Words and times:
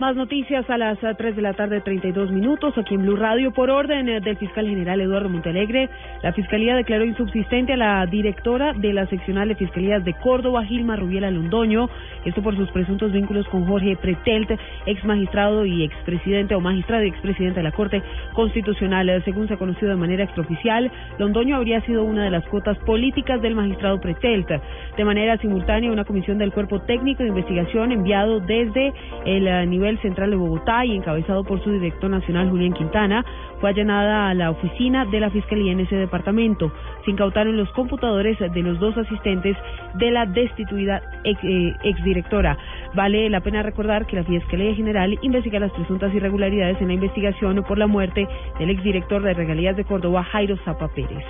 Más 0.00 0.16
noticias 0.16 0.68
a 0.70 0.76
las 0.76 0.98
3 0.98 1.16
eh, 1.20 1.32
de 1.34 1.40
la 1.40 1.52
tarde, 1.52 1.80
32 1.80 2.32
minutos, 2.32 2.76
aquí 2.76 2.96
en 2.96 3.02
Blue 3.02 3.14
Radio. 3.14 3.52
Por 3.52 3.70
orden 3.70 4.08
eh, 4.08 4.20
del 4.20 4.36
fiscal 4.36 4.66
general 4.66 5.00
Eduardo 5.00 5.28
Montalegre, 5.28 5.88
la 6.20 6.32
fiscalía 6.32 6.74
declaró 6.74 7.04
insubsistente 7.04 7.74
a 7.74 7.76
la 7.76 8.04
directora 8.06 8.72
de 8.72 8.92
la 8.92 9.06
seccional 9.06 9.46
de 9.46 9.54
fiscalías 9.54 10.04
de 10.04 10.14
Córdoba, 10.14 10.64
Gilma 10.64 10.96
Rubiela 10.96 11.30
Londoño, 11.30 11.88
esto 12.24 12.42
por 12.42 12.56
sus 12.56 12.68
presuntos 12.72 13.12
vínculos 13.12 13.46
con 13.46 13.66
Jorge 13.66 13.94
Pretelt, 13.94 14.50
ex 14.84 15.04
magistrado 15.04 15.64
y 15.64 15.84
expresidente 15.84 16.56
o 16.56 16.60
magistrado 16.60 17.04
y 17.04 17.08
expresidente 17.10 17.60
de 17.60 17.62
la 17.62 17.70
Corte 17.70 18.02
Constitucional. 18.32 19.08
Eh, 19.08 19.22
según 19.24 19.46
se 19.46 19.54
ha 19.54 19.58
conocido 19.58 19.90
de 19.90 19.96
manera 19.96 20.24
extraoficial, 20.24 20.90
Londoño 21.18 21.54
habría 21.54 21.80
sido 21.82 22.02
una 22.02 22.24
de 22.24 22.30
las 22.32 22.44
cuotas 22.46 22.76
políticas 22.78 23.40
del 23.40 23.54
magistrado 23.54 24.00
Pretelt. 24.00 24.48
De 24.96 25.04
manera 25.04 25.36
simultánea, 25.38 25.90
una 25.90 26.04
comisión 26.04 26.38
del 26.38 26.52
Cuerpo 26.52 26.80
Técnico 26.82 27.22
de 27.22 27.30
Investigación 27.30 27.90
enviado 27.90 28.38
desde 28.38 28.92
el 29.24 29.68
nivel 29.68 29.98
central 29.98 30.30
de 30.30 30.36
Bogotá 30.36 30.84
y 30.84 30.94
encabezado 30.94 31.42
por 31.42 31.62
su 31.64 31.72
director 31.72 32.08
nacional 32.08 32.48
Julián 32.48 32.74
Quintana, 32.74 33.24
fue 33.60 33.70
allanada 33.70 34.28
a 34.28 34.34
la 34.34 34.50
oficina 34.50 35.04
de 35.06 35.18
la 35.18 35.30
Fiscalía 35.30 35.72
en 35.72 35.80
ese 35.80 35.96
departamento. 35.96 36.72
Se 37.04 37.10
incautaron 37.10 37.56
los 37.56 37.70
computadores 37.72 38.38
de 38.38 38.62
los 38.62 38.78
dos 38.78 38.96
asistentes 38.96 39.56
de 39.94 40.10
la 40.12 40.26
destituida 40.26 41.02
ex, 41.24 41.42
eh, 41.42 41.74
exdirectora. 41.82 42.56
Vale 42.94 43.28
la 43.30 43.40
pena 43.40 43.62
recordar 43.62 44.06
que 44.06 44.16
la 44.16 44.24
Fiscalía 44.24 44.74
General 44.74 45.18
investiga 45.22 45.58
las 45.58 45.72
presuntas 45.72 46.14
irregularidades 46.14 46.80
en 46.80 46.88
la 46.88 46.94
investigación 46.94 47.64
por 47.66 47.78
la 47.78 47.86
muerte 47.86 48.28
del 48.60 48.70
exdirector 48.70 49.22
de 49.22 49.34
Regalías 49.34 49.76
de 49.76 49.84
Córdoba, 49.84 50.22
Jairo 50.22 50.56
Zapa 50.64 50.88
Pérez. 50.88 51.24